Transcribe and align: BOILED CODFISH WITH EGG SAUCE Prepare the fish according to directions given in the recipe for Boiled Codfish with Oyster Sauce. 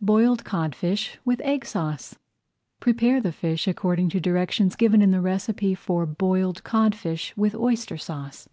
BOILED 0.00 0.44
CODFISH 0.46 1.18
WITH 1.26 1.42
EGG 1.44 1.66
SAUCE 1.66 2.16
Prepare 2.80 3.20
the 3.20 3.32
fish 3.32 3.68
according 3.68 4.08
to 4.08 4.18
directions 4.18 4.74
given 4.74 5.02
in 5.02 5.10
the 5.10 5.20
recipe 5.20 5.74
for 5.74 6.06
Boiled 6.06 6.64
Codfish 6.64 7.36
with 7.36 7.54
Oyster 7.54 7.98
Sauce. 7.98 8.48